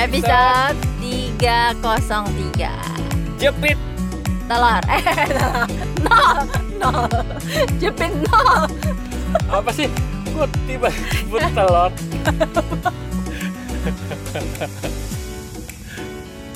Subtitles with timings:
[0.00, 1.76] episode 303
[3.36, 3.76] Jepit.
[4.48, 4.80] Telur.
[4.88, 5.68] Eh telur.
[6.00, 6.36] Nol.
[6.80, 7.04] Nol.
[7.76, 8.64] Jepit nol.
[9.52, 9.92] Apa sih?
[10.32, 11.92] Kok tiba sebut telur?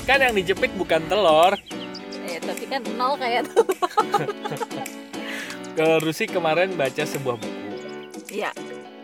[0.09, 1.53] kan yang dijepit bukan telur.
[2.25, 3.61] Eh tapi kan nol kayak tuh
[5.77, 7.61] Kalau Rusi kemarin baca sebuah buku.
[8.33, 8.49] Iya.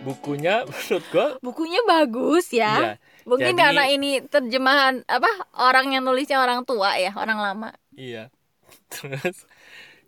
[0.02, 2.98] Bukunya menurut gua Bukunya bagus ya.
[2.98, 7.70] Ya, Mungkin jadi- karena ini terjemahan Apa Orang yang nulisnya orang tua ya Orang lama
[7.94, 8.34] iya.
[8.94, 9.46] Terus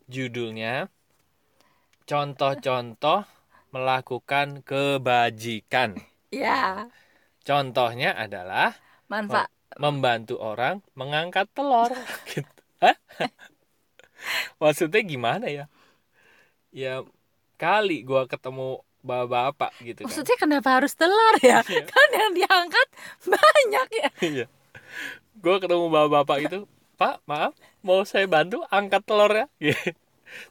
[0.10, 0.92] judulnya
[2.04, 3.24] contoh-contoh
[3.74, 5.98] melakukan kebajikan.
[6.30, 6.88] Ya
[7.44, 8.78] Contohnya adalah
[9.10, 9.50] Manfaat
[9.82, 11.90] membantu orang mengangkat telur
[12.30, 12.62] gitu.
[12.80, 12.96] Hah?
[14.62, 15.66] Maksudnya gimana ya?
[16.70, 17.02] Ya
[17.58, 20.08] kali gua ketemu bapak-bapak gitu kan.
[20.10, 21.84] Maksudnya kenapa harus telur ya Iya.
[21.86, 22.88] Kan yang diangkat
[23.28, 24.46] banyak ya Iya.
[25.44, 26.60] Gua ketemu bapak-bapak gitu,
[26.96, 27.52] "Pak, maaf,
[27.84, 29.92] mau saya bantu angkat telur ya?" Gitu.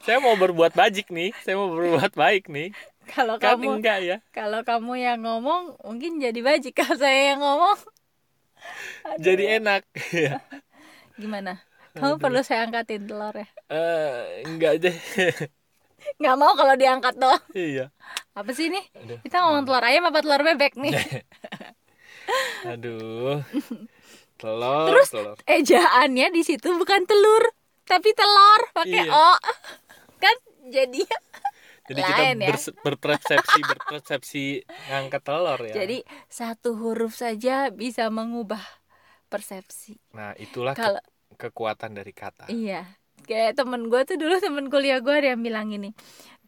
[0.05, 2.71] Saya mau berbuat bajik nih, saya mau berbuat baik nih.
[3.03, 4.17] Kalau Kan kamu enggak ya?
[4.31, 7.79] Kalau kamu yang ngomong Mungkin jadi bajik Kalau saya yang ngomong
[9.19, 9.83] Jadi enak.
[10.15, 10.39] Ya.
[11.19, 11.59] Gimana?
[11.99, 13.47] Kamu perlu saya angkatin telur ya?
[13.69, 14.97] Eh, enggak deh.
[16.17, 17.91] Nggak mau kalau diangkat doang iya.
[18.33, 18.81] Apa sih ini?
[18.95, 19.19] Aduh.
[19.21, 20.93] Kita ngomong telur ayam apa telur bebek nih?
[22.69, 23.43] Aduh.
[24.35, 25.37] Telur, Terus telur.
[25.45, 27.45] ejaannya di situ bukan telur,
[27.85, 29.13] tapi telur pakai Iya.
[29.13, 29.31] o.
[30.19, 30.37] Kan
[30.67, 31.03] jadi
[31.91, 32.49] Jadi kita lain ya.
[32.81, 34.45] berpersepsi berpersepsi
[34.89, 35.75] ngangkat telur ya.
[35.77, 38.63] jadi satu huruf saja bisa mengubah
[39.27, 39.99] persepsi.
[40.11, 41.03] nah, itulah ke- Kalau
[41.35, 42.47] kekuatan dari kata.
[42.49, 42.87] iya,
[43.33, 45.89] kayak temen gue tuh dulu temen kuliah gue ada yang bilang gini,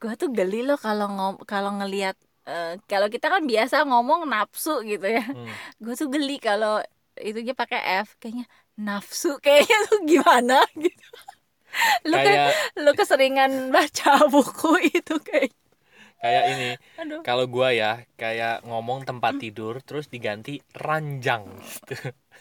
[0.01, 2.17] gue tuh geli loh kalau ngom kalau ngelihat
[2.51, 5.25] eh, kalau kita kan biasa ngomong nafsu gitu ya.
[5.25, 5.49] Hmm.
[5.83, 6.81] gue tuh geli kalau
[7.19, 11.05] itunya pakai F kayaknya nafsu kayaknya tuh gimana gitu
[12.07, 15.51] lu kan Kayak lu keseringan baca buku itu kayak
[16.25, 16.71] kayak ini.
[17.21, 21.97] Kalau gua ya kayak ngomong tempat tidur terus diganti ranjang gitu.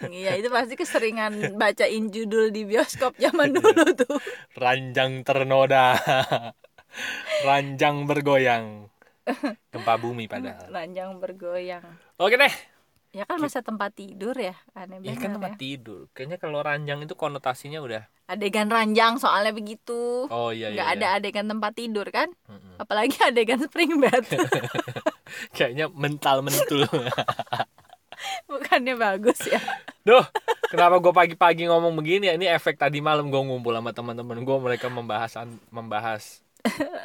[0.09, 4.17] iya itu pasti keseringan bacain judul di bioskop zaman dulu tuh
[4.55, 5.99] Ranjang ternoda.
[7.43, 8.87] Ranjang bergoyang.
[9.73, 10.67] Gempa bumi padahal.
[10.69, 11.83] ranjang bergoyang
[12.19, 12.53] Oke deh.
[13.13, 15.35] Ya kan masa tempat tidur ya aneh Ya banget kan ya.
[15.37, 15.99] tempat tidur.
[16.11, 20.73] Kayaknya kalau ranjang itu konotasinya udah adegan ranjang soalnya begitu Oh iya iya.
[20.73, 20.95] nggak iya.
[20.97, 22.79] ada adegan tempat tidur kan Mm-mm.
[22.79, 24.25] apalagi adegan spring bed
[25.55, 26.87] Kayaknya mental mentul.
[28.49, 29.59] bukannya bagus ya
[30.01, 30.23] Duh,
[30.67, 32.35] kenapa gue pagi-pagi ngomong begini ya?
[32.35, 35.31] Ini efek tadi malam gue ngumpul sama teman-teman gue, mereka membahas
[35.69, 36.43] membahas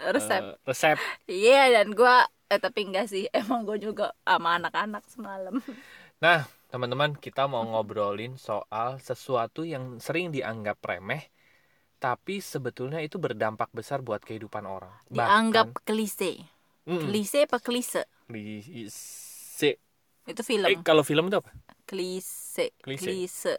[0.09, 0.99] resep eh, resep.
[1.25, 5.59] Iya dan gua eh tapi enggak sih emang gue juga sama anak-anak semalam.
[6.19, 6.41] Nah,
[6.71, 11.23] teman-teman, kita mau ngobrolin soal sesuatu yang sering dianggap remeh,
[12.03, 14.91] tapi sebetulnya itu berdampak besar buat kehidupan orang.
[15.11, 16.33] Dianggap Bahkan, klise.
[16.87, 18.03] mm, Klise apa klise?
[18.27, 19.71] klise.
[20.29, 20.69] Itu Eh, film.
[20.84, 21.51] kalau film itu apa?
[21.89, 22.75] Klise.
[22.83, 23.06] Klise.
[23.06, 23.55] Klise.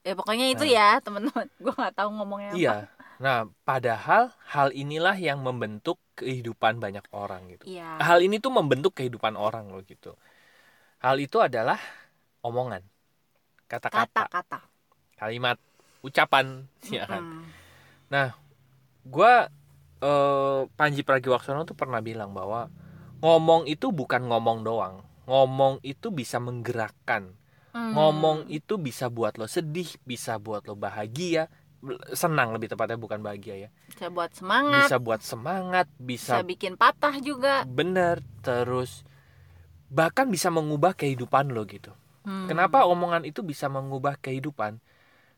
[0.00, 0.74] Ya pokoknya itu Nah.
[0.76, 1.46] ya teman-teman.
[1.64, 2.58] Gue nggak tahu ngomongnya apa.
[2.58, 2.74] Iya.
[3.20, 3.38] Nah,
[3.68, 7.64] padahal hal inilah yang membentuk kehidupan banyak orang gitu.
[7.68, 8.00] Iya.
[8.00, 10.16] hal ini tuh membentuk kehidupan orang loh gitu.
[11.00, 11.80] Hal itu adalah
[12.40, 12.82] omongan,
[13.66, 14.60] kata-kata, Kata-kata.
[15.16, 15.56] kalimat,
[16.00, 17.22] ucapan, ya kan.
[18.10, 18.30] Mm.
[19.06, 19.48] Gua
[20.00, 22.68] eh, Panji Pragiwaksono tuh pernah bilang bahwa
[23.20, 25.04] ngomong itu bukan ngomong doang.
[25.24, 27.32] Ngomong itu bisa menggerakkan.
[27.70, 27.92] Mm.
[27.94, 31.46] Ngomong itu bisa buat lo sedih, bisa buat lo bahagia,
[32.12, 33.70] senang lebih tepatnya bukan bahagia ya.
[33.88, 37.64] bisa buat semangat, Bisa buat semangat, bisa bisa bikin patah juga.
[37.64, 39.02] bener, terus
[39.90, 41.90] bahkan bisa mengubah kehidupan lo gitu.
[42.26, 42.48] Hmm.
[42.48, 44.80] Kenapa omongan itu bisa mengubah kehidupan?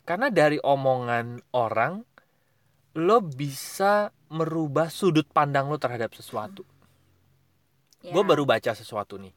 [0.02, 2.02] Karena dari omongan orang,
[2.98, 6.66] lo bisa merubah sudut pandang lo terhadap sesuatu.
[8.02, 8.10] Ya.
[8.10, 9.30] Gue baru baca sesuatu nih,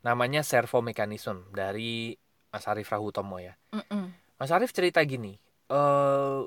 [0.00, 2.16] namanya servo mechanism dari
[2.48, 3.52] Mas Arief Rahutomo ya.
[3.76, 4.08] Mm-mm.
[4.40, 5.36] Mas Arief cerita gini,
[5.68, 6.40] eh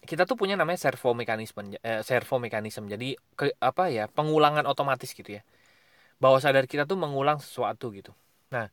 [0.00, 2.86] kita tuh punya namanya servo mechanism, eh, servo mechanism.
[2.86, 5.42] Jadi ke, apa ya pengulangan otomatis gitu ya.
[6.20, 8.12] Bawah sadar kita tuh mengulang sesuatu gitu.
[8.52, 8.68] Nah,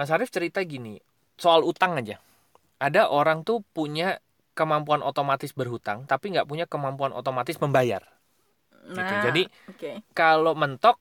[0.00, 0.96] Mas Arief cerita gini,
[1.36, 2.16] soal utang aja.
[2.80, 4.16] Ada orang tuh punya
[4.56, 8.00] kemampuan otomatis berhutang, tapi nggak punya kemampuan otomatis membayar.
[8.96, 10.00] Nah, Jadi oke.
[10.16, 10.96] kalau mentok,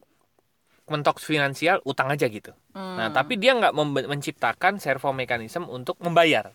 [0.91, 2.51] mentok finansial utang aja gitu.
[2.75, 3.15] Nah, Hmm.
[3.15, 3.71] tapi dia nggak
[4.11, 6.51] menciptakan servo mekanisme untuk membayar.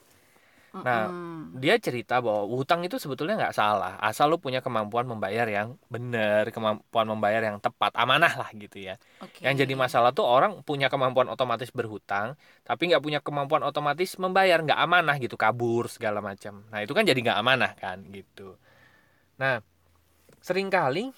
[0.82, 1.54] Nah, Mm-mm.
[1.54, 6.50] dia cerita bahwa hutang itu sebetulnya nggak salah asal lu punya kemampuan membayar yang benar
[6.50, 9.44] kemampuan membayar yang tepat amanah lah gitu ya Oke.
[9.44, 12.34] yang jadi masalah tuh orang punya kemampuan otomatis berhutang
[12.66, 17.06] tapi nggak punya kemampuan otomatis membayar nggak amanah gitu kabur segala macam nah itu kan
[17.06, 18.58] jadi nggak amanah kan gitu
[19.40, 19.60] nah
[20.44, 21.12] sering kali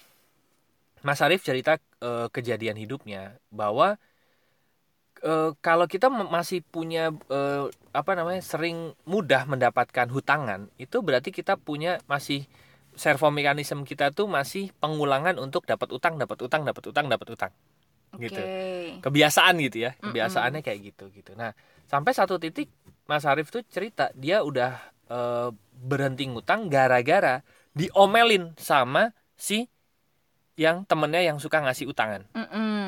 [1.05, 3.95] Mas Arief cerita eh, kejadian hidupnya bahwa
[5.23, 11.57] eh, kalau kita masih punya eh, apa namanya sering mudah mendapatkan hutangan itu berarti kita
[11.57, 12.45] punya masih
[12.97, 17.53] servo mekanisme kita tuh masih pengulangan untuk dapat utang dapat utang dapat utang dapat utang.
[18.07, 18.31] Oke.
[18.31, 18.41] gitu.
[19.03, 21.35] kebiasaan gitu ya kebiasaannya kayak gitu gitu.
[21.35, 21.53] Nah
[21.85, 22.71] sampai satu titik
[23.05, 24.79] Mas Arief tuh cerita dia udah
[25.11, 27.45] eh, berhenti ngutang gara-gara
[27.77, 29.69] diomelin sama si
[30.57, 32.25] yang temennya yang suka ngasih utangan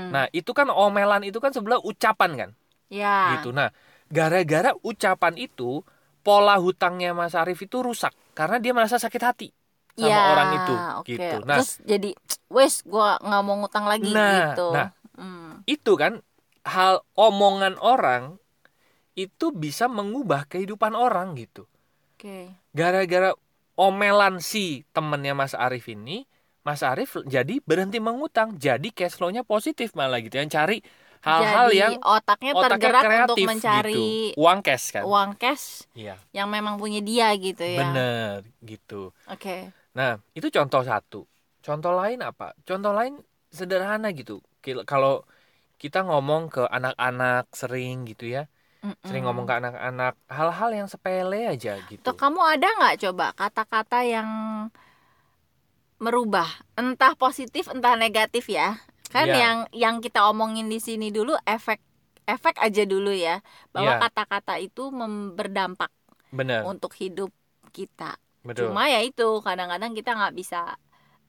[0.10, 0.14] Mm-mm.
[0.14, 2.50] nah itu kan omelan itu kan sebelah ucapan kan
[2.90, 3.38] ya.
[3.38, 3.54] gitu.
[3.54, 3.70] Nah,
[4.10, 5.86] gara-gara ucapan itu
[6.26, 9.50] pola hutangnya Mas Arief itu rusak karena dia merasa sakit hati
[9.96, 10.74] sama Ya, orang itu
[11.04, 11.08] oke.
[11.16, 11.38] gitu.
[11.46, 12.10] Nah, Terus jadi
[12.50, 14.68] wes gua nggak mau ngutang lagi Nah, gitu.
[14.74, 14.88] nah.
[15.20, 15.60] Hmm.
[15.68, 16.24] itu kan
[16.64, 18.40] hal omongan orang
[19.20, 21.68] itu bisa mengubah kehidupan orang gitu.
[22.16, 22.56] Oke.
[22.72, 23.36] Gara-gara
[23.76, 26.24] omelan si temennya Mas Arief ini,
[26.64, 30.36] Mas Arief jadi berhenti mengutang, jadi cash flow-nya positif malah gitu.
[30.36, 30.78] Yang cari
[31.20, 33.94] hal-hal yang otaknya, otaknya tergerak untuk kreatif mencari
[34.32, 34.40] gitu.
[34.40, 35.04] Uang cash kan.
[35.04, 37.80] uang cash Iya, yang memang punya dia gitu ya.
[37.84, 39.12] bener gitu.
[39.28, 39.72] Oke.
[39.96, 41.28] Nah, itu contoh satu.
[41.60, 42.56] Contoh lain apa?
[42.64, 43.20] Contoh lain
[43.52, 44.40] sederhana gitu.
[44.88, 45.28] Kalau
[45.80, 48.48] kita ngomong ke anak-anak sering gitu ya,
[49.04, 52.00] sering ngomong ke anak-anak hal-hal yang sepele aja gitu.
[52.00, 54.30] Tuh kamu ada nggak coba kata-kata yang
[56.00, 56.48] merubah.
[56.80, 58.80] Entah positif entah negatif ya.
[59.10, 59.38] Kan Iya.
[59.38, 61.80] yang yang kita omongin di sini dulu efek
[62.26, 63.42] efek aja dulu ya.
[63.74, 64.02] Bahwa Iya.
[64.08, 65.92] kata-kata itu mem- berdampak
[66.32, 67.30] Bener, untuk hidup
[67.76, 68.16] kita.
[68.40, 68.72] Betul.
[68.72, 70.80] cuma ya itu kadang-kadang kita nggak bisa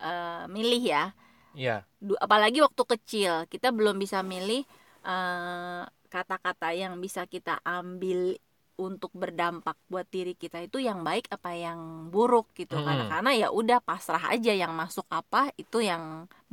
[0.01, 1.05] eh, milih ya.
[1.53, 4.63] Iya, Du- apalagi waktu kecil kita belum bisa milih
[5.05, 8.39] eh, kata-kata yang bisa kita ambil
[8.87, 11.81] untuk berdampak buat diri kita itu yang baik apa yang
[12.15, 13.11] buruk gitu kan Mm-mm.
[13.11, 16.05] karena ya udah pasrah aja yang masuk apa itu yang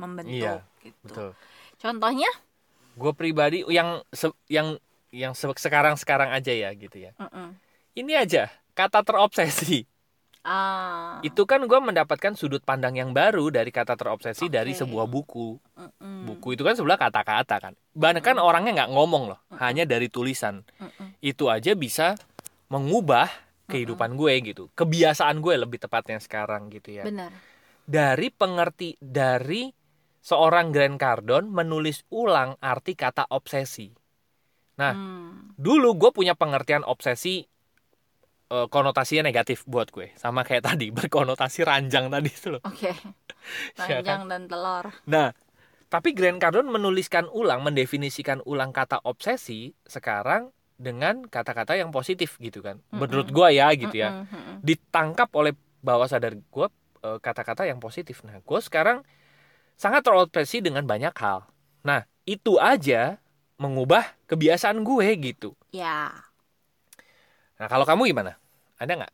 [0.02, 1.36] membentuk Iya, gitu betul.
[1.82, 2.28] contohnya
[2.98, 4.74] Gue pribadi yang se- yang
[5.14, 7.12] yang se- sekarang-sekarang aja ya gitu ya.
[7.20, 7.58] mm-mm.
[7.96, 9.86] Ini aja kata terobsesi.
[10.48, 14.80] Ah Itu kan gue mendapatkan sudut pandang yang baru dari kata terobsesi dari Oke.
[14.80, 15.60] sebuah buku.
[15.60, 16.24] mm-mm.
[16.24, 17.74] Buku itu kan sebelah kata-kata kan.
[17.92, 20.64] Bahkan orangnya nggak ngomong loh, hanya dari tulisan.
[20.80, 21.20] Mm-mm.
[21.20, 22.16] Itu aja bisa
[22.72, 23.28] mengubah
[23.68, 24.64] kehidupan gue gitu.
[24.72, 27.04] Kebiasaan gue lebih tepatnya sekarang gitu ya.
[27.04, 27.28] benar
[27.84, 29.68] Dari pengerti dari
[30.24, 33.92] seorang Grant Cardone menulis ulang arti kata obsesi.
[34.78, 35.52] Nah, Hmm.
[35.58, 37.42] Dulu gue punya pengertian obsesi
[38.50, 40.12] eh, konotasinya negatif buat gue.
[40.16, 42.62] Sama kayak tadi berkonotasi ranjang tadi itu loh.
[42.64, 42.92] oke
[43.80, 45.32] Iya ranjang dan telur Nah,
[45.88, 52.60] tapi Grant Cardone menuliskan ulang, mendefinisikan ulang kata obsesi sekarang dengan kata-kata yang positif gitu
[52.60, 52.84] kan.
[52.92, 54.22] Menurut gue ya gitu ya.
[54.22, 54.56] Mm-mm, mm-mm.
[54.62, 56.66] Ditangkap oleh bawah sadar gue
[57.02, 58.20] eh, kata-kata yang positif.
[58.22, 59.02] Nah, gue sekarang
[59.74, 61.48] sangat terobsesi dengan banyak hal.
[61.82, 63.16] Nah, itu aja
[63.58, 65.56] mengubah kebiasaan gue gitu.
[65.74, 66.27] ya
[67.58, 68.32] Nah, kalau kamu gimana?
[68.78, 69.12] Ada nggak?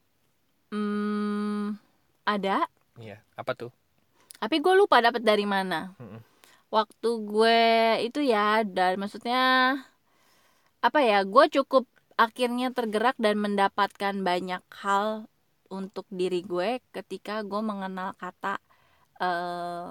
[0.73, 1.76] hmm,
[2.29, 2.69] ada
[2.99, 3.70] Iya, apa tuh?
[4.38, 6.20] tapi gue lupa dapat dari mana Mm-mm.
[6.69, 7.60] waktu gue
[8.06, 9.41] itu ya dan maksudnya
[10.84, 11.84] apa ya gue cukup
[12.15, 15.27] akhirnya tergerak dan mendapatkan banyak hal
[15.72, 18.60] untuk diri gue ketika gue mengenal kata
[19.20, 19.89] eh,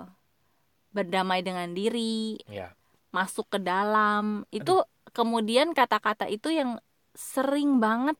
[0.93, 2.75] berdamai dengan diri Iya.
[3.13, 4.73] masuk ke dalam itu
[5.13, 6.77] kemudian kata-kata itu yang
[7.13, 8.17] sering banget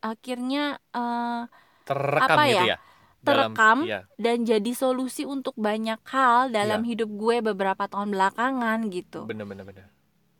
[0.00, 1.42] akhirnya eh,
[1.86, 2.64] Terekam Apa gitu ya?
[2.74, 2.78] ya?
[3.22, 3.78] Dalam- Terekam.
[3.82, 9.26] Iya, dan jadi solusi untuk banyak hal dalam hidup gue beberapa tahun belakangan gitu.
[9.26, 9.86] bener bener bener.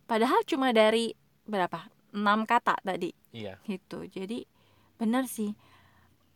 [0.06, 1.90] Padahal cuma dari berapa?
[2.16, 4.08] enam kata tadi Iya, gitu.
[4.08, 4.48] Jadi
[4.96, 5.52] benar sih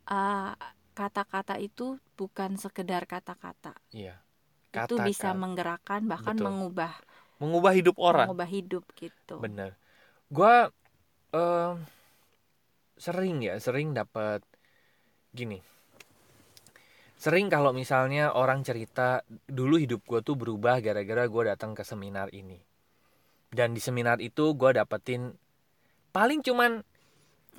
[0.06, 0.52] uh,
[0.92, 3.72] kata-kata itu bukan sekedar kata-kata.
[3.90, 4.20] iya.
[4.70, 6.46] Itu bisa menggerakkan bahkan Betul.
[6.46, 6.92] mengubah
[7.40, 8.28] Mengubah hidup orang.
[8.28, 9.40] mengubah hidup gitu.
[9.40, 9.72] Bener.
[10.28, 10.68] Gua
[11.32, 11.80] em,
[13.00, 14.44] sering ya, sering dapat
[15.32, 15.64] gini.
[17.16, 22.32] Sering kalau misalnya orang cerita dulu hidup gue tuh berubah gara-gara gue datang ke seminar
[22.32, 22.60] ini.
[23.50, 25.32] Dan di seminar itu gue dapetin
[26.12, 26.84] paling cuman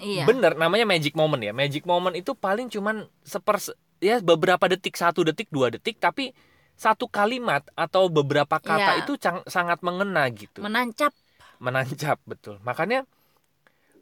[0.02, 0.26] Iya.
[0.26, 1.54] Bener, namanya magic moment ya.
[1.54, 3.62] Magic moment itu paling cuman seper
[4.02, 6.34] ya beberapa detik, satu detik, dua detik, tapi
[6.74, 9.06] satu kalimat atau beberapa kata Iya.
[9.06, 9.14] itu
[9.46, 11.14] sangat mengena gitu, Menancap.
[11.62, 12.58] menancap betul.
[12.66, 13.06] Makanya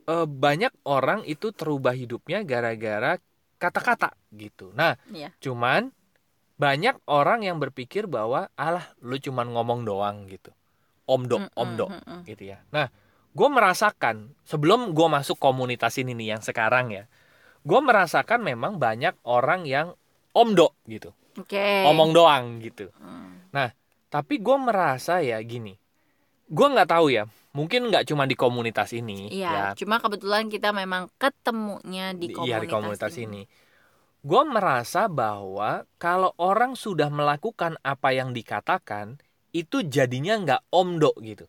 [0.09, 3.21] eh, banyak orang itu terubah hidupnya gara-gara
[3.61, 4.73] kata-kata gitu.
[4.73, 5.29] Nah, Iya.
[5.37, 5.93] cuman
[6.59, 10.49] banyak orang yang berpikir bahwa alah lu cuman ngomong doang gitu.
[11.09, 12.21] Omdo, Mm, mm, omdo mm, mm.
[12.29, 12.57] gitu ya.
[12.69, 12.89] Nah,
[13.33, 17.09] gue merasakan sebelum gue masuk komunitas ini nih yang sekarang ya,
[17.65, 19.97] gue merasakan memang banyak orang yang
[20.37, 21.85] omdo gitu, Oke.
[21.85, 22.93] omong doang gitu.
[22.97, 23.41] Hmm.
[24.09, 25.77] Tapi gue merasa ya gini,
[26.49, 30.69] gue nggak tahu ya, mungkin nggak cuma di komunitas ini, Iya, ya, cuma kebetulan kita
[30.73, 33.41] memang ketemunya di komunitas, iya, di komunitas ini.
[34.19, 39.17] Gue merasa bahwa kalau orang sudah melakukan apa yang dikatakan,
[39.55, 41.47] itu jadinya nggak omdo gitu.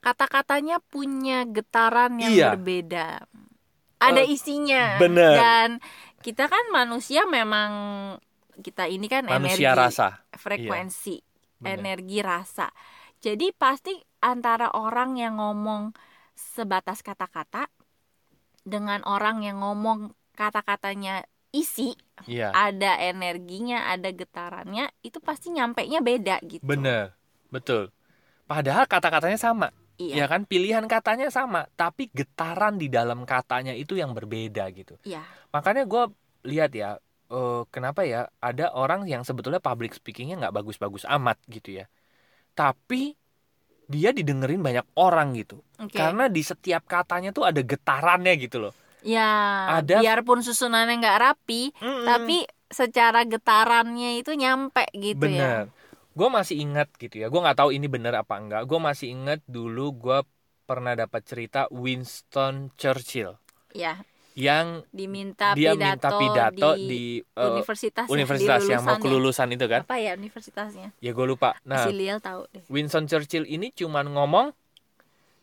[0.00, 2.48] Kata-katanya punya getaran yang Iya.
[2.54, 3.24] berbeda.
[3.98, 5.00] Ada Eh, isinya.
[5.00, 5.34] bener.
[5.40, 5.68] Dan
[6.20, 7.72] kita kan manusia memang
[8.60, 10.08] kita ini kan Manusia energi, rasa.
[10.36, 11.16] frekuensi,
[11.58, 11.72] Bener.
[11.74, 12.68] energi rasa.
[13.24, 15.92] Jadi pasti antara orang yang ngomong
[16.32, 17.68] sebatas kata-kata
[18.64, 21.94] dengan orang yang ngomong kata-katanya isi,
[22.26, 26.64] Iya, ada energinya, ada getarannya, itu pasti nyampe nya beda gitu.
[26.64, 27.14] bener,
[27.52, 27.92] betul.
[28.48, 29.68] Padahal kata-katanya sama.
[29.94, 30.14] Iya.
[30.14, 34.98] Ya kan pilihan katanya sama, tapi getaran di dalam katanya itu yang berbeda gitu.
[35.06, 35.22] Iya.
[35.54, 36.10] Makanya gue
[36.42, 36.98] lihat ya,
[37.30, 41.86] eh, kenapa ya ada orang yang sebetulnya public speakingnya nggak bagus-bagus amat gitu ya,
[42.58, 43.14] tapi
[43.88, 45.98] dia didengerin banyak orang gitu, Oke.
[45.98, 48.74] karena di setiap katanya tuh ada getarannya gitu loh.
[49.04, 49.28] Ya,
[49.68, 52.04] Ada- biarpun susunannya nggak rapi, Mm-mm.
[52.08, 55.44] tapi secara getarannya itu nyampe gitu ya.
[55.44, 55.62] bener.
[56.14, 58.62] Gue masih ingat gitu ya, gue nggak tahu ini bener apa enggak.
[58.70, 60.18] Gue masih ingat dulu gue
[60.64, 63.36] pernah dapat cerita Winston Churchill
[63.74, 68.98] Ya, yang diminta dia pidato, minta pidato di, di, eh, universitas, universitas di yang mau
[68.98, 69.86] kelulusan itu kan?
[69.86, 70.90] Apa ya universitasnya?
[70.98, 71.54] ya gue lupa.
[71.62, 72.66] Nah si Liel tahu deh.
[72.66, 74.50] Winston Churchill ini cuman ngomong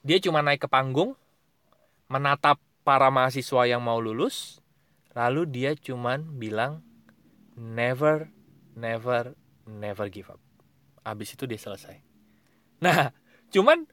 [0.03, 1.15] dia cuma naik ke panggung
[2.11, 4.59] menatap para mahasiswa yang mau lulus
[5.15, 6.83] lalu dia cuman bilang
[7.55, 8.27] never
[8.75, 10.41] never never give up.
[11.07, 11.95] Habis itu dia selesai.
[12.83, 13.15] Nah
[13.55, 13.87] cuman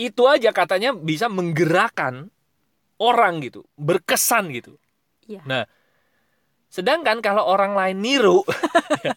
[0.00, 2.33] itu aja katanya bisa menggerakkan
[3.04, 4.80] orang gitu berkesan gitu
[5.24, 5.40] Iya.
[5.44, 5.64] nah
[6.68, 8.42] sedangkan kalau orang lain niru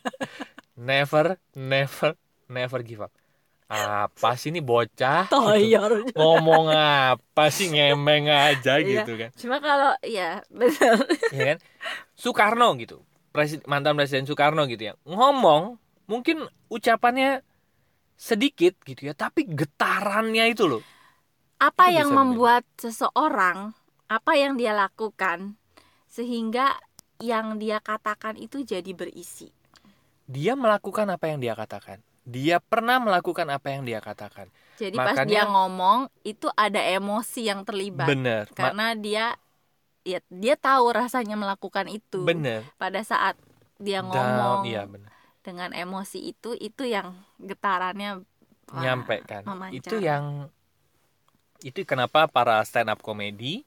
[0.77, 2.13] never never
[2.47, 3.11] never give up
[3.67, 5.35] apa sih ini bocah gitu.
[5.35, 5.91] Toyor.
[6.15, 9.03] ngomong apa sih ngemeng aja Iya.
[9.03, 11.03] gitu kan Cuma kalau ya benar.
[11.35, 11.57] ya kan
[12.15, 13.03] Soekarno gitu
[13.67, 15.75] mantan presiden Soekarno gitu ya ngomong
[16.07, 17.43] mungkin ucapannya
[18.15, 20.81] sedikit gitu ya tapi getarannya itu loh
[21.57, 23.73] Apa Itu yang membuat seseorang
[24.07, 25.57] apa yang dia lakukan
[26.07, 26.77] sehingga
[27.17, 29.49] yang dia katakan itu jadi berisi.
[30.27, 32.03] dia melakukan apa yang dia katakan.
[32.27, 34.51] Dia pernah melakukan apa yang dia katakan.
[34.75, 38.11] Jadi pas Makanya- dia ngomong itu ada emosi yang terlibat.
[38.11, 38.43] Bener.
[38.51, 39.39] Karena dia
[40.03, 42.27] ya dia tahu rasanya melakukan itu.
[42.27, 42.67] bener.
[42.75, 43.39] Pada saat
[43.79, 45.07] dia Down, ngomong iya bener.
[45.47, 48.19] dengan emosi itu itu yang getarannya
[48.75, 49.47] nyampe kan.
[49.71, 50.51] Itu yang
[51.65, 53.65] itu kenapa para stand up comedy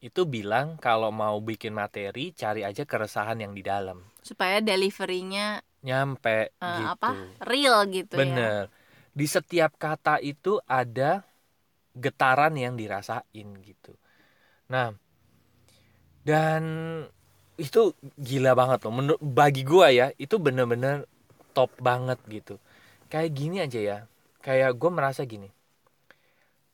[0.00, 4.00] itu bilang kalau mau bikin materi cari aja keresahan yang di dalam.
[4.24, 6.92] Supaya deliverynya nyampe eh, gitu.
[6.92, 7.10] apa
[7.44, 8.20] real gitu ya.
[8.20, 8.60] bener.
[9.12, 11.24] Di setiap kata itu ada
[11.96, 13.92] getaran yang dirasain gitu.
[14.72, 14.96] Nah
[16.24, 16.62] dan
[17.60, 18.92] itu gila banget loh.
[18.96, 21.04] Menurut bagi gua ya itu bener-bener
[21.52, 22.56] top banget gitu.
[23.12, 23.98] Kayak gini aja ya.
[24.40, 25.52] Kayak gue merasa gini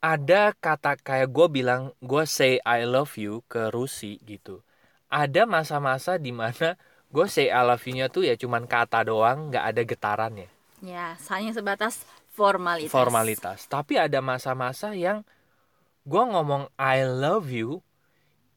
[0.07, 4.63] ada kata kayak gue bilang gue say I love you ke Rusi gitu.
[5.11, 6.79] Ada masa-masa di mana
[7.15, 10.49] gue say I love you-nya tuh ya cuman kata doang nggak ada getarannya.
[10.79, 12.93] Ya, hanya sebatas formalitas.
[12.93, 13.59] formalitas.
[13.67, 15.27] Tapi ada masa-masa yang
[16.07, 17.83] gue ngomong I love you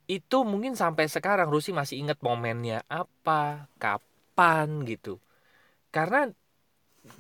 [0.06, 5.18] itu mungkin sampai sekarang Rusi masih inget momennya apa kapan gitu.
[5.90, 6.30] Karena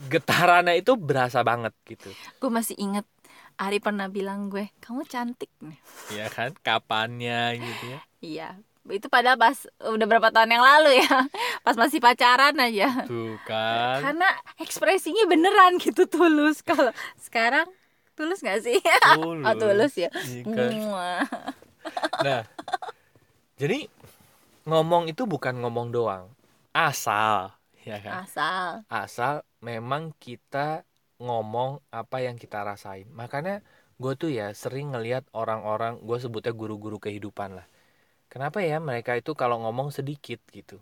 [0.09, 2.13] getarannya itu berasa banget gitu.
[2.37, 3.05] Gue masih inget
[3.59, 5.75] Ari pernah bilang gue, kamu cantik nih.
[6.15, 8.49] ya kan kapannya gitu ya Iya,
[8.87, 11.11] itu padahal pas udah berapa tahun yang lalu ya,
[11.67, 13.03] pas masih pacaran aja.
[13.03, 14.27] tuh kan Karena
[14.59, 16.63] ekspresinya beneran gitu tulus.
[16.63, 17.67] Kalau sekarang
[18.15, 18.79] tulus gak sih?
[19.19, 20.09] tulus, Oh tulus ya.
[20.11, 20.71] Iya kan?
[22.25, 22.43] Nah
[23.55, 23.87] jadi
[24.63, 26.31] ngomong itu bukan ngomong doang
[26.71, 28.67] asal ya kan Asal.
[28.91, 30.83] asal memang kita
[31.19, 33.07] ngomong apa yang kita rasain.
[33.11, 33.61] Makanya
[33.99, 37.67] gue tuh ya sering ngelihat orang-orang gue sebutnya guru-guru kehidupan lah.
[38.31, 40.79] Kenapa ya mereka itu kalau ngomong sedikit gitu?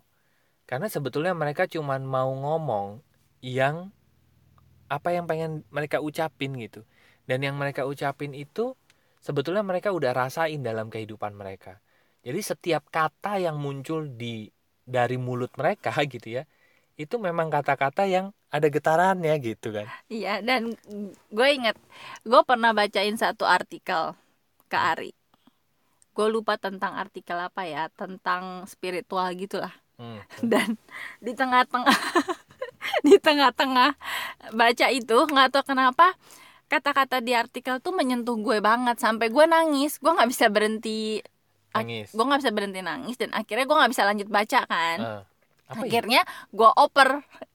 [0.68, 3.02] Karena sebetulnya mereka cuman mau ngomong
[3.42, 3.90] yang
[4.88, 6.84] apa yang pengen mereka ucapin gitu.
[7.28, 8.72] Dan yang mereka ucapin itu
[9.20, 11.82] sebetulnya mereka udah rasain dalam kehidupan mereka.
[12.24, 14.48] Jadi setiap kata yang muncul di
[14.88, 16.44] dari mulut mereka gitu ya
[16.98, 20.74] itu memang kata-kata yang ada getarannya gitu kan Iya, dan
[21.30, 21.78] gue inget,
[22.26, 24.18] gue pernah bacain satu artikel
[24.66, 25.12] ke Ari.
[26.12, 29.70] Gue lupa tentang artikel apa ya, tentang spiritual gitulah.
[30.00, 30.18] Hmm.
[30.50, 30.74] Dan
[31.22, 31.94] di tengah-tengah,
[33.06, 33.94] di tengah-tengah
[34.58, 36.18] baca itu, nggak tahu kenapa
[36.66, 40.02] kata-kata di artikel tuh menyentuh gue banget sampai gue nangis.
[40.02, 41.22] Gue nggak bisa berhenti,
[41.72, 44.98] nangis gue nggak bisa berhenti nangis dan akhirnya gue nggak bisa lanjut baca kan.
[44.98, 45.22] Ah,
[45.68, 46.00] apa ya?
[46.00, 47.08] akhirnya gue oper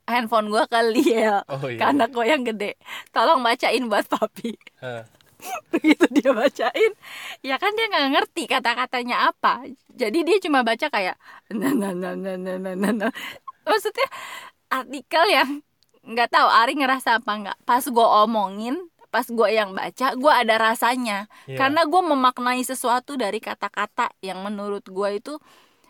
[0.05, 1.79] handphone gue ke Liel oh iya.
[1.81, 2.77] ke anak gue yang gede.
[3.09, 4.53] Tolong bacain buat papi.
[5.75, 6.91] Begitu dia bacain
[7.43, 9.65] ya kan dia nggak ngerti kata-katanya apa.
[9.91, 11.17] Jadi dia cuma baca kayak
[11.51, 13.11] nah nah nah nah nah nah nah,
[13.65, 14.07] maksudnya
[14.69, 15.49] artikel yang
[16.03, 17.57] nggak tahu Ari ngerasa apa nggak.
[17.65, 18.77] Pas gue omongin
[19.13, 21.29] pas gue yang baca gue ada rasanya.
[21.45, 21.57] Iya.
[21.57, 25.37] karena gue memaknai sesuatu dari kata-kata yang menurut gue itu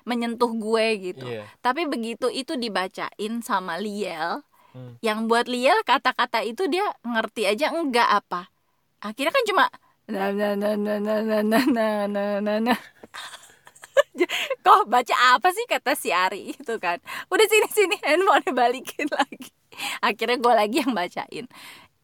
[0.03, 4.43] menyentuh gue gitu iya tapi begitu itu dibacain sama Liel
[4.73, 4.97] Hmm.
[5.05, 8.49] yang buat Liel kata-kata itu dia ngerti aja enggak apa
[9.05, 9.65] akhirnya kan cuma
[10.09, 12.73] na na na na na na na na na na
[14.65, 16.97] kok baca apa sih kata si Ari itu kan
[17.29, 19.53] udah sini sini handphone balikin lagi
[20.01, 21.45] akhirnya gue lagi yang bacain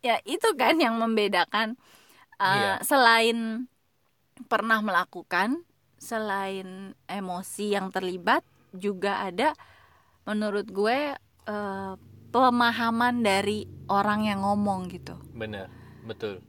[0.06, 1.74] ya itu kan yang membedakan
[2.38, 2.74] uh, Iya.
[2.86, 3.66] selain
[4.46, 5.66] pernah melakukan
[6.00, 8.42] selain emosi yang terlibat
[8.72, 9.54] juga ada
[10.24, 11.14] menurut gue
[11.46, 11.94] eh,
[12.30, 15.18] pemahaman dari orang yang ngomong gitu.
[15.36, 15.68] Bener
[16.06, 16.42] betul.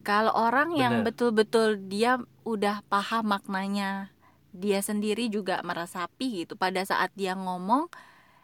[0.00, 1.12] Kalau orang yang Bener.
[1.12, 2.16] betul-betul dia
[2.48, 4.08] udah paham maknanya
[4.50, 6.56] dia sendiri juga meresapi gitu.
[6.56, 7.86] Pada saat dia ngomong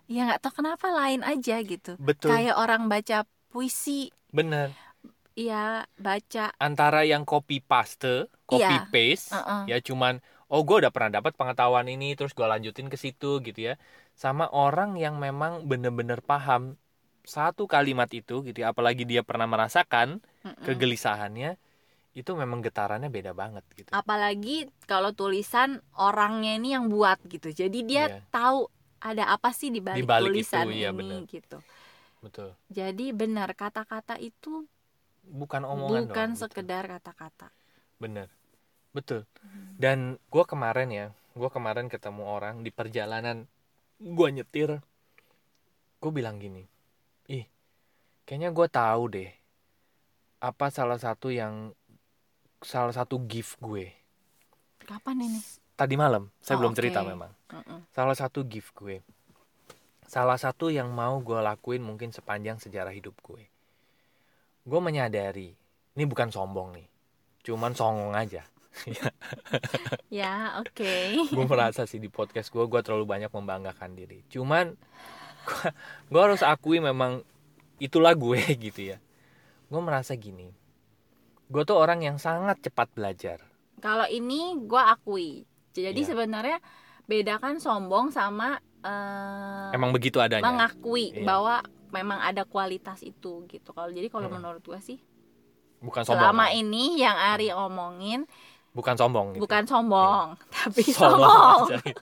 [0.06, 1.98] ya nggak tahu kenapa lain aja gitu.
[1.98, 2.30] Betul.
[2.30, 4.12] Kayak orang baca puisi.
[4.30, 4.70] Bener
[5.36, 6.56] ya baca.
[6.56, 8.88] Antara yang copy paste copy Iya.
[8.88, 9.68] paste uh-uh.
[9.68, 13.60] ya cuman oh gue udah pernah dapat pengetahuan ini terus gue lanjutin ke situ gitu
[13.72, 13.74] ya
[14.14, 16.78] sama orang yang memang bener-bener paham
[17.26, 20.62] satu kalimat itu gitu ya apalagi dia pernah merasakan Mm-mm.
[20.66, 21.58] kegelisahannya
[22.16, 27.78] itu memang getarannya beda banget gitu apalagi kalau tulisan orangnya ini yang buat gitu jadi
[27.90, 28.21] dia Iya.
[28.32, 28.58] tahu
[29.02, 31.21] ada apa sih di balik Di balik tulisan itu, iya, ini benar.
[31.28, 31.58] gitu
[32.25, 34.66] betul jadi benar kata-kata itu
[35.26, 36.40] bukan omongan bukan doang, gitu.
[36.47, 37.49] sekedar kata-kata
[38.00, 38.28] bener
[38.97, 39.21] betul.
[39.45, 39.76] Hmm.
[39.76, 39.99] dan
[40.32, 41.06] gue kemarin ya
[41.37, 43.45] gue kemarin ketemu orang di perjalanan
[44.00, 44.80] gue nyetir.
[46.00, 46.65] Gue bilang gini
[47.28, 47.45] ih
[48.25, 49.30] kayaknya gue tahu deh
[50.41, 51.76] apa salah satu yang
[52.65, 53.93] salah satu gift gue.
[54.80, 55.41] Kapan ini?
[55.76, 56.32] Tadi malam.
[56.41, 57.09] Saya Oh, belum cerita oke.
[57.13, 57.32] memang.
[57.52, 57.80] Mm-mm.
[57.93, 59.04] salah satu gift gue.
[60.06, 63.45] Salah satu yang mau gue lakuin mungkin sepanjang sejarah hidup gue.
[64.65, 65.52] Gue menyadari
[65.97, 66.89] ini bukan sombong nih
[67.41, 68.45] cuman songong aja
[70.08, 70.93] ya oke
[71.36, 74.76] gue merasa sih di podcast gue gue terlalu banyak membanggakan diri cuman
[76.06, 77.23] gue harus akui memang
[77.78, 78.99] itulah gue gitu ya
[79.67, 80.50] gue merasa gini
[81.47, 83.39] gue tuh orang yang sangat cepat belajar
[83.78, 85.30] kalau ini gue akui
[85.73, 86.08] jadi Iya.
[86.08, 86.58] sebenarnya
[87.06, 91.23] bedakan sombong sama eh, emang begitu adanya mengakui Iya.
[91.23, 91.56] bahwa
[91.95, 94.43] memang ada kualitas itu gitu kalau jadi kalau Mm-mm.
[94.43, 94.99] menurut gue sih
[95.78, 96.58] bukan sombong selama kan?
[96.58, 98.26] ini yang Ari omongin
[98.76, 99.41] bukan sombong gitu.
[99.41, 102.00] bukan sombong tapi aja gitu.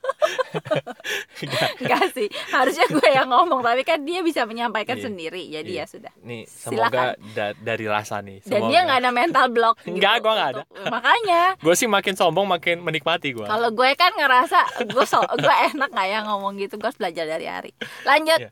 [1.45, 5.05] Nggak, enggak sih harusnya gue yang ngomong tapi kan dia bisa menyampaikan Iya.
[5.05, 5.81] sendiri jadi Iya.
[5.81, 6.91] ya sudah nih Silakan.
[6.91, 8.69] semoga da- dari rasa nih dan semoga.
[8.69, 12.47] dia nggak ada mental block gitu Nggak, gua nggak untuk- makanya gue sih makin sombong
[12.49, 16.75] makin menikmati gue kalau gue kan ngerasa gue so, gue enak nggak ya ngomong gitu
[16.75, 17.71] gue harus belajar dari Ari
[18.03, 18.51] lanjut Iya.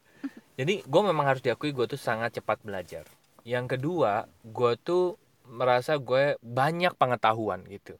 [0.54, 3.02] jadi gue memang harus diakui gue tuh sangat cepat belajar
[3.42, 7.98] yang kedua gue tuh merasa gue banyak pengetahuan gitu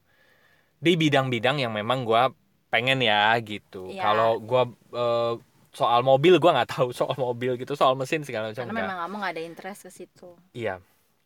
[0.83, 2.23] di bidang-bidang yang memang gue
[2.69, 4.03] pengen ya gitu Iya.
[4.03, 5.35] kalau gue eh,
[5.73, 9.15] soal mobil gue nggak tahu soal mobil gitu soal mesin segala macam karena memang kamu
[9.23, 10.83] nggak ada interest ke situ Iya,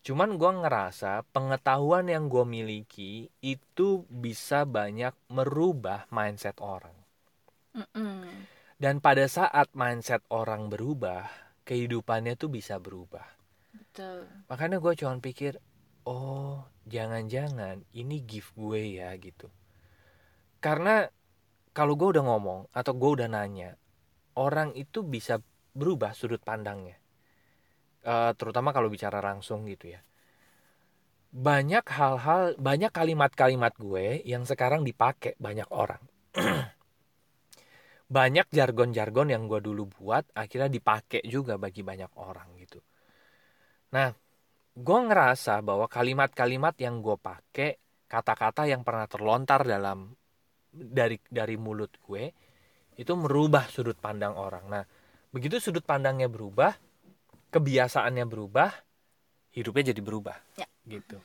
[0.06, 6.94] cuman gua ngerasa pengetahuan yang gue miliki itu bisa banyak merubah mindset orang.
[7.74, 8.46] Mm-mm.
[8.76, 11.26] Dan pada saat mindset orang berubah,
[11.64, 13.24] kehidupannya tuh bisa berubah.
[13.72, 15.58] betul Makanya gue cuman pikir,
[16.06, 19.50] oh jangan-jangan ini gift gue ya gitu.
[20.62, 21.06] Karena
[21.76, 23.76] kalau gue udah ngomong atau gue udah nanya,
[24.38, 25.42] orang itu bisa
[25.76, 26.96] berubah sudut pandangnya.
[28.06, 30.00] Eh, terutama kalau bicara langsung gitu ya.
[31.36, 36.00] Banyak hal-hal, banyak kalimat-kalimat gue yang sekarang dipakai banyak orang.
[38.06, 42.78] banyak jargon-jargon yang gue dulu buat akhirnya dipakai juga bagi banyak orang gitu.
[43.90, 44.14] Nah,
[44.76, 50.12] gue ngerasa bahwa kalimat-kalimat yang gue pakai kata-kata yang pernah terlontar dalam
[50.70, 52.24] dari dari mulut gue
[53.00, 54.68] itu merubah sudut pandang orang.
[54.68, 54.84] Nah
[55.32, 56.76] begitu sudut pandangnya berubah
[57.48, 58.70] kebiasaannya berubah
[59.56, 60.36] hidupnya jadi berubah.
[60.60, 60.68] Ya.
[60.84, 61.24] gitu.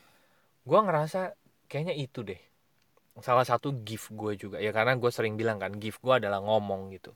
[0.63, 1.35] Gue ngerasa
[1.67, 2.39] kayaknya itu deh.
[3.19, 4.57] Salah satu gift gue juga.
[4.63, 7.11] Ya karena gue sering bilang kan gift gue adalah ngomong gitu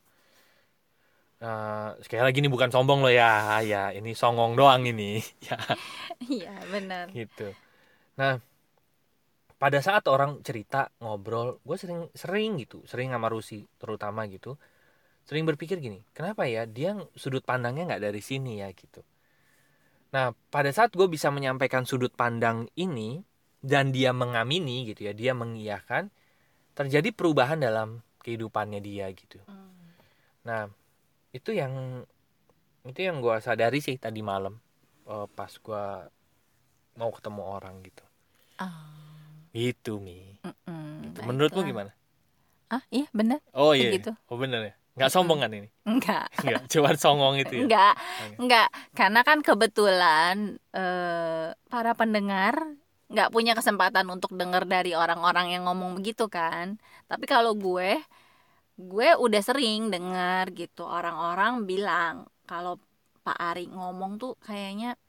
[1.35, 3.59] Nah, sekali lagi ini bukan sombong loh ya.
[3.61, 5.19] Ya ini songong doang ini.
[5.45, 5.57] Ya.
[6.23, 7.05] Iya benar.
[7.11, 7.51] Gitu.
[8.17, 8.39] Nah
[9.55, 14.59] pada saat orang cerita ngobrol gue sering sering gitu sering sama Rusi terutama gitu
[15.25, 16.67] sering berpikir gini kenapa ya?
[16.67, 19.01] Dia sudut pandangnya nggak dari sini ya gitu.
[20.11, 23.23] Nah pada saat gue bisa menyampaikan sudut pandang ini
[23.63, 26.11] dan dia mengamini gitu ya dia mengiyakan
[26.75, 29.39] terjadi perubahan dalam kehidupannya dia gitu.
[30.45, 30.69] Nah
[31.35, 31.73] itu yang
[32.85, 34.55] itu yang gue sadari sih tadi malam
[35.05, 35.85] eh, pas gue
[36.95, 38.05] mau ketemu orang gitu
[38.55, 38.71] Ah,
[39.51, 40.39] Itu mi.
[40.39, 41.19] mm-mm, Gitu.
[41.27, 41.91] Menurutmu gimana?
[42.65, 43.91] ah iya benar Oh Kayak iya.
[43.99, 44.11] gitu.
[44.25, 44.73] Oh bener ya.
[44.95, 45.67] Nggak sombong kan ini?
[45.83, 46.61] enggak Enggak.
[46.71, 47.63] Cuma songong itu ya.
[47.67, 48.35] enggak Oke.
[48.39, 50.35] enggak karena kan kebetulan
[50.71, 52.55] eh, para pendengar
[53.05, 57.99] nggak punya kesempatan untuk dengar dari orang-orang yang ngomong begitu kan tapi kalau gue
[58.75, 62.75] gue udah sering dengar gitu orang-orang bilang kalau
[63.23, 64.99] Pak Ari ngomong tuh kayaknya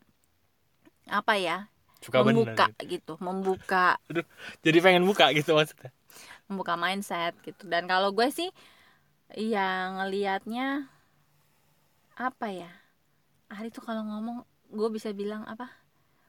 [1.10, 1.66] apa ya
[2.00, 2.54] Suka bener.
[2.54, 2.84] membuka gitu.
[2.98, 3.86] gitu membuka
[4.64, 5.90] Jadi pengen buka gitu maksudnya.
[6.46, 8.50] membuka mindset gitu dan kalau gue sih
[9.34, 10.86] ya ngelihatnya
[12.16, 12.70] apa ya
[13.50, 15.66] Ari tuh kalau ngomong gue bisa bilang apa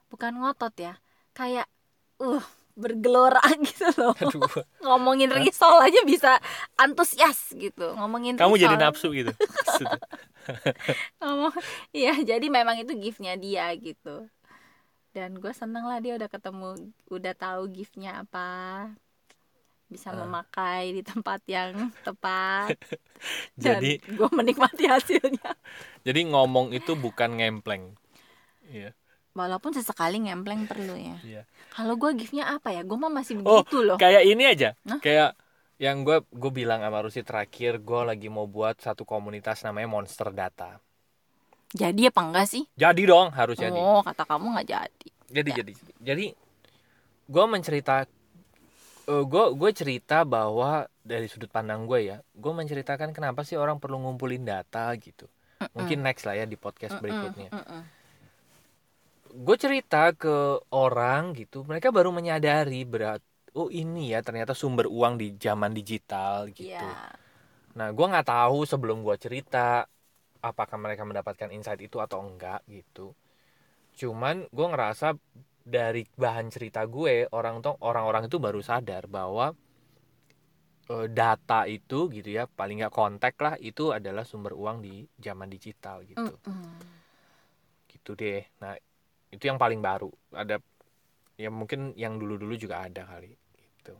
[0.09, 0.97] bukan ngotot ya
[1.33, 1.69] kayak
[2.17, 2.41] uh
[2.77, 4.45] bergelora gitu loh Aduh.
[4.85, 6.37] ngomongin risol aja bisa
[6.77, 8.83] antusias gitu ngomongin Kamu jadi risol.
[8.85, 9.31] nafsu gitu.
[11.19, 11.53] Ngomong
[11.91, 14.29] iya jadi memang itu giftnya dia gitu
[15.11, 16.69] dan gue seneng lah dia udah ketemu
[17.09, 18.47] udah tahu giftnya apa
[19.87, 20.19] bisa Ah.
[20.19, 22.75] memakai di tempat yang tepat
[23.57, 25.57] Jadi gue menikmati hasilnya
[26.03, 27.97] jadi ngomong itu bukan ngempleng.
[28.63, 28.93] Iya.
[29.37, 31.41] Walaupun sesekali ngempleng perlu ya Iya.
[31.69, 34.69] kalau gue giftnya apa ya gue mah masih Oh, begitu loh Kayak ini aja.
[34.83, 34.97] Hah?
[34.97, 35.37] Kayak
[35.77, 40.33] yang gue gue bilang sama Rusi terakhir gue lagi mau buat satu komunitas namanya Monster
[40.33, 40.81] Data.
[41.69, 43.75] jadi apa enggak sih Jadi dong harus jadi.
[43.75, 45.55] oh kata kamu nggak jadi jadi Ya.
[45.59, 45.71] jadi
[46.01, 46.25] jadi
[47.27, 48.07] gue mencerita
[49.05, 53.99] gue gue cerita bahwa dari sudut pandang gue ya gue menceritakan kenapa sih orang perlu
[53.99, 55.27] ngumpulin data gitu
[55.71, 57.81] mungkin next lah ya di podcast berikutnya Mm-mm.
[59.45, 60.35] Gue cerita ke
[60.83, 63.21] orang gitu mereka baru menyadari berat
[63.59, 67.17] oh ini ya ternyata sumber uang di zaman digital gitu Iya.
[67.77, 69.85] nah gue nggak tahu sebelum gue cerita
[70.49, 73.13] apakah mereka mendapatkan insight itu atau enggak gitu
[73.99, 75.07] cuman gue ngerasa
[75.77, 79.47] dari bahan cerita gue orang tuh orang-orang itu baru sadar bahwa
[80.93, 84.93] eh, data itu gitu ya paling nggak kontak lah itu adalah sumber uang di
[85.25, 86.97] zaman digital gitu Mm-mm.
[87.91, 88.73] gitu deh nah
[89.37, 90.57] itu yang paling baru ada
[91.37, 93.31] ya mungkin yang dulu-dulu juga ada kali
[93.77, 93.93] gitu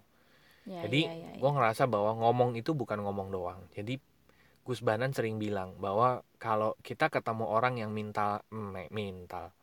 [0.67, 1.39] Ya, jadi ya, ya, ya.
[1.41, 3.97] gue ngerasa bahwa ngomong itu bukan ngomong doang jadi
[4.67, 9.55] Gus Banan sering bilang bahwa kalau kita ketemu orang yang minta me- mental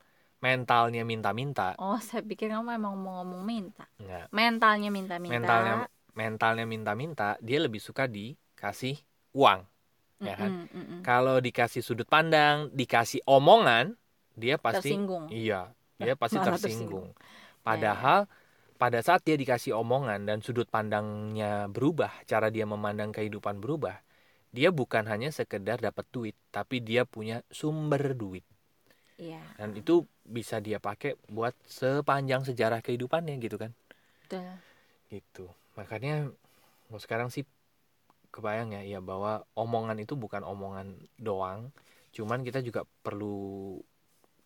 [0.44, 3.84] mentalnya minta-minta Oh, saya pikir kamu emang mau ngomong minta.
[4.02, 5.32] nggak Mentalnya minta-minta.
[5.32, 5.74] mentalnya
[6.14, 8.96] mentalnya minta-minta dia lebih suka dikasih
[9.34, 9.60] uang
[10.22, 11.02] ya kan Mm-mm, mm-mm.
[11.04, 13.94] kalau dikasih sudut pandang dikasih omongan
[14.42, 15.24] dia pasti Tersinggung.
[15.30, 15.70] iya
[16.02, 17.08] dia pasti Malah tersinggung tersinggung.
[17.66, 18.20] padahal
[18.82, 23.96] pada saat dia dikasih omongan dan sudut pandangnya berubah cara dia memandang kehidupan berubah
[24.56, 28.44] dia bukan hanya sekedar dapat duit tapi dia punya sumber duit
[29.18, 29.94] Iya, dan itu
[30.26, 33.70] bisa dia pakai buat sepanjang sejarah kehidupannya gitu kan
[34.28, 34.58] betul.
[35.12, 35.46] gitu
[35.78, 36.30] makanya
[36.90, 37.44] mau sekarang sih
[38.34, 41.70] kebayang ya ya bahwa omongan itu bukan omongan doang
[42.16, 43.78] cuman kita juga perlu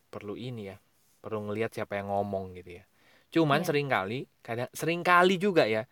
[0.09, 0.77] perlu ini ya
[1.21, 2.85] perlu ngelihat siapa yang ngomong gitu ya
[3.29, 3.67] cuman Iya.
[3.69, 5.85] sering kali kadang sering kali juga ya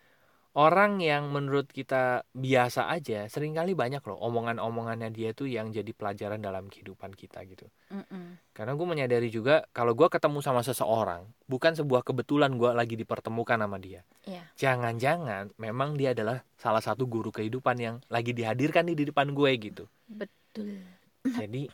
[0.57, 5.93] orang yang menurut kita biasa aja sering kali banyak loh omongan-omongannya dia tuh yang jadi
[5.93, 8.41] pelajaran dalam kehidupan kita gitu Mm-mm.
[8.57, 13.61] karena gue menyadari juga kalau gue ketemu sama seseorang bukan sebuah kebetulan gue lagi dipertemukan
[13.61, 14.41] sama dia Iya.
[14.57, 19.85] jangan-jangan memang dia adalah salah satu guru kehidupan yang lagi dihadirkan di depan gue gitu
[20.09, 20.81] Betul.
[21.21, 21.69] jadi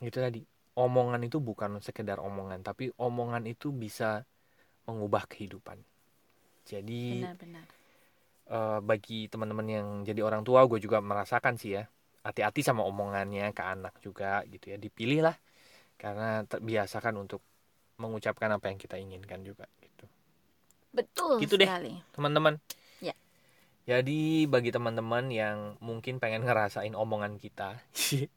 [0.00, 0.40] itu tadi
[0.80, 4.24] omongan itu bukan sekedar omongan tapi omongan itu bisa
[4.88, 5.78] mengubah kehidupan
[6.64, 7.66] jadi Benar-benar.
[8.50, 11.84] eh, bagi teman-teman yang jadi orang tua gue juga merasakan sih ya
[12.20, 15.36] hati-hati sama omongannya ke anak juga gitu ya dipilih lah
[15.96, 17.40] karena terbiasakan untuk
[18.00, 20.08] mengucapkan apa yang kita inginkan juga gitu
[20.90, 21.68] betul Gitu deh.
[21.68, 22.54] sekali teman-teman.
[23.00, 23.14] Ya.
[23.88, 27.80] Jadi bagi teman-teman yang mungkin pengen ngerasain omongan kita,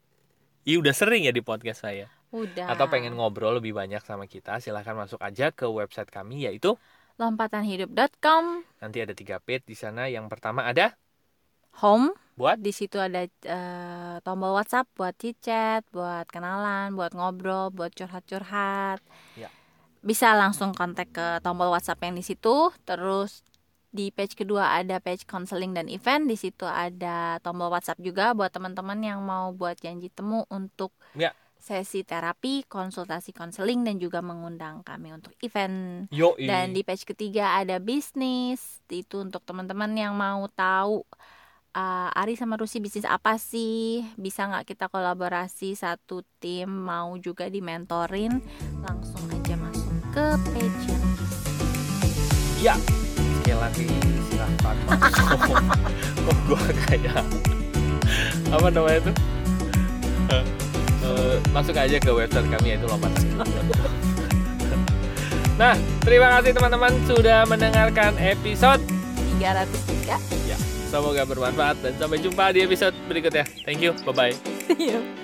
[0.64, 2.08] Iya udah sering ya di podcast saya.
[2.34, 6.74] Udah Atau pengen ngobrol lebih banyak sama kita, silahkan masuk aja ke website kami yaitu
[7.14, 10.10] lompatanhidup.com nanti ada tiga page di sana.
[10.10, 10.98] Yang pertama ada
[11.78, 17.94] home buat di situ ada eh, tombol WhatsApp buat chat, buat kenalan, buat ngobrol, buat
[17.94, 18.98] curhat-curhat.
[19.38, 19.46] Ya.
[20.02, 22.74] Bisa langsung kontak ke tombol WhatsApp yang di situ.
[22.82, 23.46] Terus
[23.94, 26.26] di page kedua ada page counseling dan event.
[26.26, 31.30] Di situ ada tombol WhatsApp juga buat teman-teman yang mau buat janji temu untuk Ya.
[31.64, 36.04] Sesi terapi, konsultasi konseling dan juga mengundang kami untuk event.
[36.12, 38.84] yo Dan di page ketiga ada bisnis.
[38.84, 41.08] Itu untuk teman-teman yang mau tahu
[41.72, 44.04] uh, Ari sama Rusi bisnis apa sih?
[44.20, 46.68] Bisa nggak kita kolaborasi satu tim?
[46.68, 48.44] Mau juga dimentorin?
[48.84, 51.04] Langsung aja masuk ke page yang
[52.60, 52.76] ya
[53.40, 53.88] sekali lagi
[54.28, 55.38] silahkan masuk.
[56.28, 57.24] oh gua kayak
[58.52, 59.12] apa namanya itu?
[61.50, 63.22] Masuk aja ke website kami yaitu lompatan.
[65.54, 68.82] Nah, terima kasih teman-teman sudah mendengarkan episode
[69.38, 70.58] 303.
[70.90, 73.46] Semoga bermanfaat dan sampai jumpa di episode berikutnya.
[73.62, 73.94] Thank you.
[74.02, 74.34] Bye bye.
[74.66, 75.23] See you.